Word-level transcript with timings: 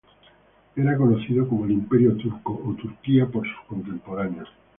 Era 0.75 0.97
conocido 0.97 1.47
como 1.47 1.65
el 1.65 1.73
Imperio 1.73 2.17
turco 2.17 2.59
o 2.65 2.73
Turquía 2.73 3.27
por 3.27 3.45
sus 3.47 3.63
contemporáneos. 3.69 4.49